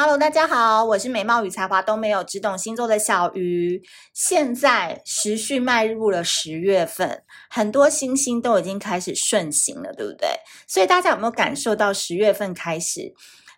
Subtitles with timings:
[0.00, 3.82] Hello，大家好，我是美貌与才华都没有，只懂星座的小鱼。
[4.14, 10.28] 现在时序迈入了十月份，很多星星都已经开始顺行了，对不对？
[10.68, 13.12] 所以大家有没有感受到十月份开始，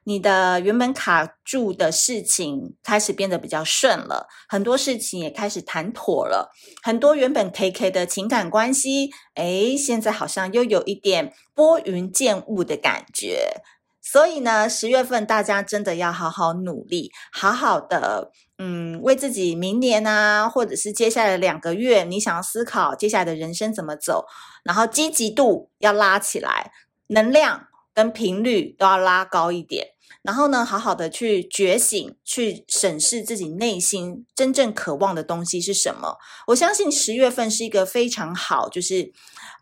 [0.05, 6.51] 你的原本卡住的事情开始变得比较顺了，很多事情也开始谈妥了，
[6.83, 13.61] 很多原本 KK 的情感关系，诶，现在好像又有一点拨云见雾的感觉。
[14.03, 24.27] 所以呢，十月份大家真的要好好努力，好好的，嗯，为自己明年啊，或者是接下来两个月，你想要思考接下来的人生怎么走，
[24.65, 26.73] 然后积极度要拉起来，
[27.09, 29.89] 能量跟频率都要拉高一点，
[30.23, 36.17] 然后呢，好好的去觉醒，去审视自己内心真正渴望的东西是什么。
[36.49, 39.13] 我相信十月份是一个非常好，就是。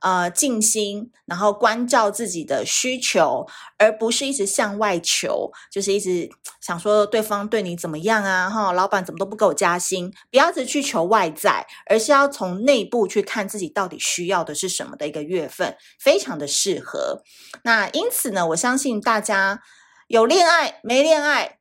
[0.01, 3.45] 呃，静心，然后关照自己的需求，
[3.78, 6.30] 而不是一直向外求，就是一直
[6.61, 8.48] 想说对方对你怎么样啊？
[8.48, 10.08] 哈，老板怎么都不给我加薪？
[10.30, 17.25] 不要一直去求外在，而是要从内部去看自己到底需要的是什么的一个月份，非常的适合。
[17.64, 19.61] 那因此呢，我相信大家
[20.09, 21.59] 有恋爱没恋爱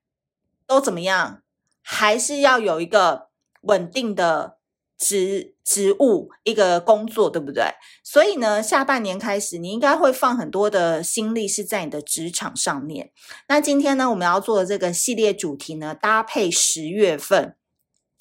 [0.66, 1.44] 都怎么样，
[1.84, 3.28] 还是要有一个
[3.62, 4.58] 稳定的。
[5.00, 7.66] 职职务一个工作，对不对？
[8.04, 13.12] 所以呢，下半年开始，你应该会放很多的心力是在你的职场上面。
[13.48, 17.56] 那今天呢，我们要做的这个系列主题呢，搭配十月份，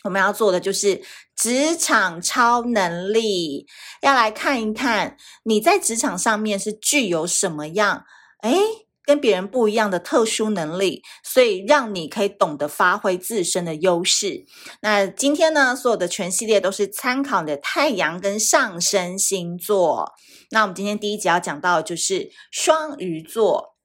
[0.04, 1.00] 我们要做的就是
[1.34, 3.66] 职场超能力，
[4.02, 8.04] 要来看一看你在职场上面是具有什么样，
[8.42, 14.44] 诶跟别人不一样的特殊能力，所以让你可以懂得发挥自身的优势。
[14.82, 20.12] 那今天呢，所有的全系列都是参考的太阳跟上升星座。
[20.50, 23.76] 那我们今天第一集要讲到的就是双鱼座。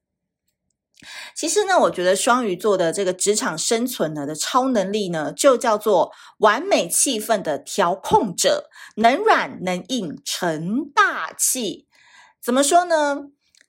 [1.34, 11.88] 其实呢，我觉得双鱼座的这个职场生存呢的超能力呢，就叫做完美气氛的调控者，能软能硬成大器。
[12.40, 13.16] 怎么说呢？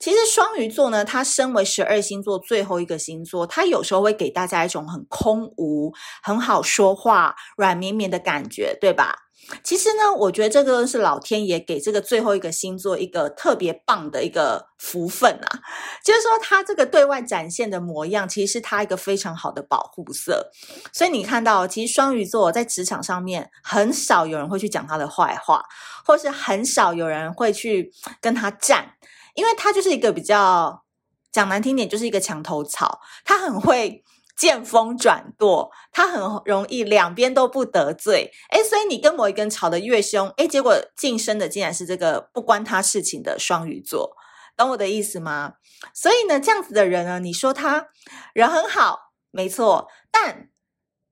[0.04, 9.20] 其实双鱼座呢，它身为十二星座最后一个星座，它有时候会给大家一种很空无、很好说话、软绵绵的感觉，对吧？
[9.62, 15.60] 其实呢，我觉得这个是老天爷给这个最后一个星座一个特别棒的一个福分啊，
[16.04, 20.50] 就是说它这个对外展现的模样，其实是它一个非常好的保护色。
[20.92, 25.62] 所以你看到，其实双鱼座在职场上面很少有人会去讲他的坏话，
[26.06, 27.90] 或是很少有人会去
[28.20, 28.93] 跟他战。
[29.34, 30.84] 因为他就是一个比较
[31.30, 34.02] 讲难听点，就是一个墙头草，他很会
[34.36, 38.32] 见风转舵，他很容易两边都不得罪。
[38.50, 44.16] 诶，所以你跟某一个人吵得越凶，诶，结果晋升的竟然是这个不关他事情的双鱼座，
[44.56, 45.54] 懂我的意思吗？
[45.92, 47.88] 所以呢，这样子的人呢，你说他
[48.32, 50.48] 人很好，没错，但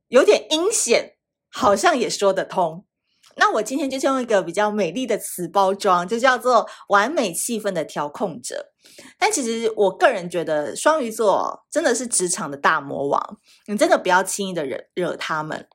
[0.09, 1.17] 有点阴险，
[1.51, 2.85] 好像也说得通。
[3.37, 8.73] 那我今天就用一个比较美丽的词包装，就叫做完美气氛的调控者。
[9.19, 15.69] 但其实我个人觉得，双鱼座真的是职场的大魔王，你真的不要轻易的惹惹他们，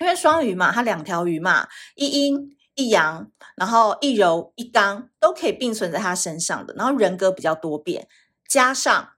[0.00, 6.74] 因为双鱼嘛，它两条鱼嘛，一阴一阳，然后一柔一刚，都可以并存在他身上的。
[6.74, 8.08] 然后人格比较多变，
[8.48, 9.10] 加上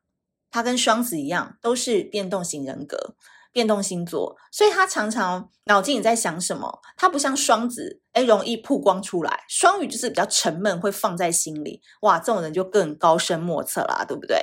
[0.50, 3.16] 他跟双子一样，都是变动型人格。
[3.56, 6.82] 变动星座，所以他常常脑筋里在想什么？
[6.94, 9.44] 他不像双子，诶，容易曝光出来。
[9.48, 11.80] 双鱼就是比较沉闷，会放在心里。
[12.02, 14.36] 哇，这种人就更高深莫测啦，对不对？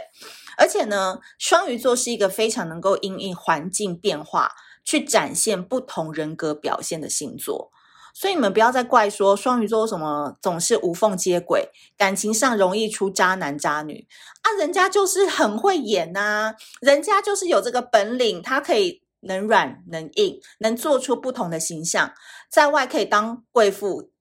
[0.57, 4.51] 而且呢，双鱼座是一个非常能够因应环境变化
[4.83, 7.71] 去展现不同人格表现的星座。
[8.15, 14.07] 所以你们不要再怪说双鱼座什么总是无缝接轨，感情上容易出渣男渣女
[14.41, 19.02] 啊，人家就是很会演呐、人家就是有这个本领，他可以。
[19.25, 22.13] 能软能硬，能做出不同的形象，
[22.49, 24.11] 在外可以当贵妇，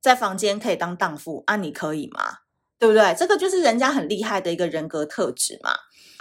[0.00, 2.38] 在房间可以当荡妇啊，你可以吗？
[2.78, 3.14] 对不对？
[3.18, 5.72] 这个就是人家很厉害的一个人格特质嘛。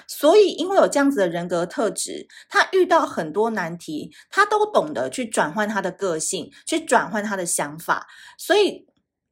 [0.08, 8.08] 所以，因为有这样子的人格特质，他遇到很多难题，他都懂得去转换他的个性，去转换他的想法。
[8.38, 8.88] 所以，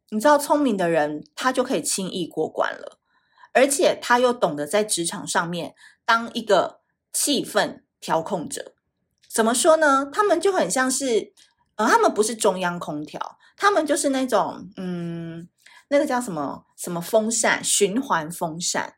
[0.09, 2.99] 你知道，聪明的人他就可以轻易过关了，
[3.53, 5.73] 而且他又懂得在职场上面
[6.05, 6.81] 当一个
[7.11, 8.74] 气氛调控者。
[9.35, 10.09] 怎么说呢？
[10.13, 11.33] 他们就很像是，
[11.75, 15.49] 呃，他们不是中央空调，他们就是那种，嗯，
[15.89, 18.93] 那个叫什么什么风扇，循环风扇，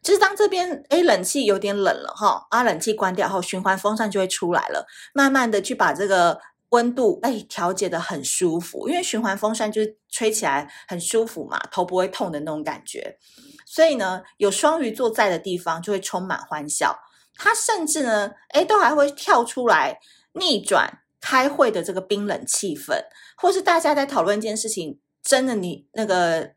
[0.00, 13.18] 就是当这边诶冷气有点冷了哈，啊，冷气关掉后，循环风扇就会出来了，慢慢的去把这个温度诶调节的很舒服，因为循环风扇就是吹起来很舒服嘛，头不会痛的那种感觉，
[13.66, 16.96] 所以呢，有双鱼座在的地方就会充满欢笑。
[17.36, 19.98] 他甚至呢，诶都还会跳出来
[20.32, 22.94] 逆转开会的这个冰冷气氛，
[23.36, 26.52] 或是大家在讨论一件事情，真的你那个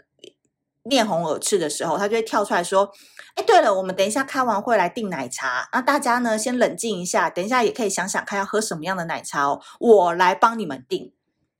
[0.83, 2.91] 面红耳赤的时候，他就会跳出来说
[3.35, 11.13] ：“哎，对了，我们等一下开完会来订奶茶，那大家呢先冷静一下，等一下也可以想想看要喝什么样的奶茶哦，我来帮你们订。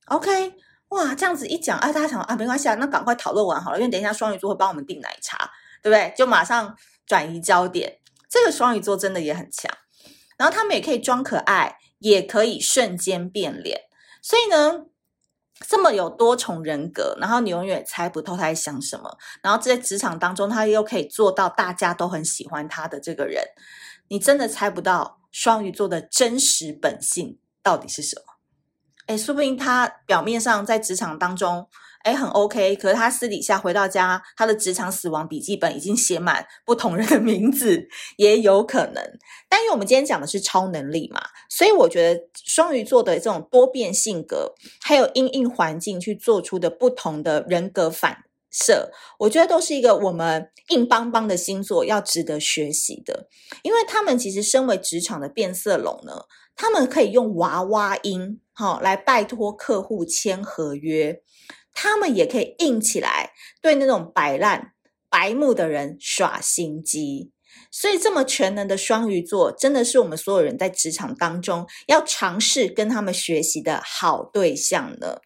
[0.06, 0.54] ”OK，
[0.88, 5.50] 哇，这样子一讲，啊，大家想啊，没关系啊，那赶快讨论完好了，因为等一下双鱼座会帮我们订奶茶，
[5.82, 6.12] 对不对？
[6.16, 6.74] 就马上
[7.06, 7.99] 转移焦点。
[8.30, 9.68] 这个双鱼座真的也很强，
[10.38, 13.80] 然后他们也可以装可爱，也可以瞬间变脸，
[14.22, 14.86] 所以呢，
[15.68, 23.42] 这么有多重人格，然后你永远猜不透他在想什么，然后在职场当中，他又可以做到大家都很喜欢他的这个人，
[24.06, 28.22] 你真的猜不到双鱼座的真实本性到底是什么？
[29.06, 31.68] 哎，说不定他表面上在职场当中。
[32.02, 39.18] 哎，很 OK，可是他私底下回到家，他的职场死亡笔记本已经写满不同人的名字，也有可能。
[39.48, 41.20] 但因为我们今天讲的是超能力嘛，
[41.50, 53.28] 所以我觉得双鱼座的这种多变性格，还有因应环境去做出的不同的人格反射，我觉得都是一个我们硬邦邦的星座要值得学习的。
[53.62, 56.24] 因为他们其实身为职场的变色龙呢，
[56.56, 61.20] 他们可以用娃娃音，好、来拜托客户签合约。
[61.72, 64.72] 他们也可以硬起来，对那种摆烂、
[65.08, 67.32] 白目的人耍心机。
[67.72, 75.20] 所以，这么全能的双鱼座，真的是我们所有人在职场当中要尝试跟他们学习的好对象呢。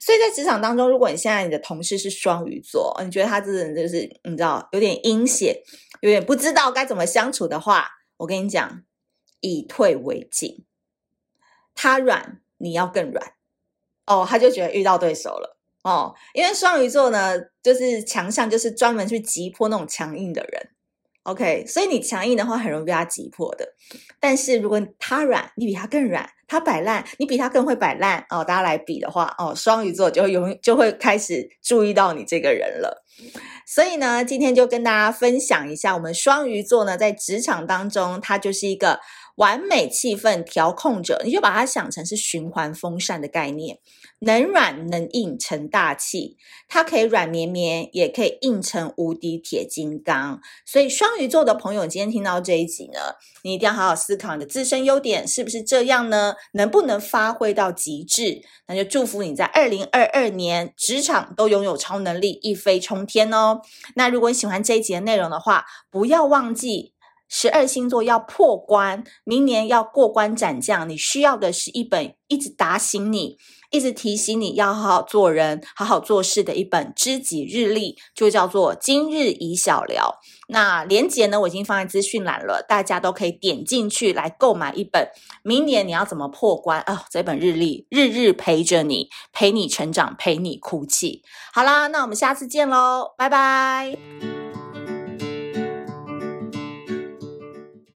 [0.00, 5.54] 所以在职场当中，如果你现在你的同事是双鱼座，你觉得他这个人就是你知道有点阴险，
[6.00, 7.86] 有点不知道该怎么相处的话，
[8.16, 8.82] 我跟你讲，
[9.40, 10.64] 以退为进。
[11.74, 13.34] 他软，你要更软。
[14.06, 15.57] 哦，他就觉得遇到对手了。
[15.84, 20.70] 哦，因为双鱼座呢，就是强项，就是专门去击破那种强硬的人。
[21.24, 23.74] OK，所以你强硬的话，很容易被他击破的。
[24.18, 28.24] 但是如果他软，你比他更软；他摆烂，你比他更会摆烂。
[28.30, 33.04] 哦，大家来比的话，哦，双鱼座就会永就会开始注意到你这个人了。
[33.66, 38.98] 所以呢，今天就跟大家分享一下，我们双鱼座呢，在职场当中，他就是一个
[39.38, 41.20] 完美气氛调控者。
[41.24, 43.78] 你就把它想成是循环风扇的概念。
[44.20, 46.36] 能软能硬成大器，
[46.66, 50.40] 它可以软绵绵，也可以硬成无敌铁金刚。
[50.66, 52.98] 所以双鱼座的朋友，今天听到这一集呢，
[53.44, 56.34] 你一定要好好思考你的自身优点是不是这样呢？
[56.54, 58.42] 能不能发挥到极致？
[58.66, 63.60] 那就祝福你在二零二二年职场都拥有超能力，一飞冲天哦。
[63.94, 66.92] 那如果你喜欢这一集的内容的话，不要忘记
[67.28, 73.36] 十二星座要破关，明年要过关斩将，你需要的是一本一直打醒你。
[73.70, 80.04] 一直提醒你要好好做人、好好做事的一本知己日历，就叫做《今日已小聊》。
[80.48, 85.10] 那连结呢，我已经放在资讯栏了，大家都可以点进去来购买一本。
[85.42, 87.04] 明年你要怎么破关啊？
[87.10, 91.22] 这本日历日日陪着你，陪你成长，陪你哭泣。
[91.52, 94.37] 好啦，那我们下次见喽，拜拜。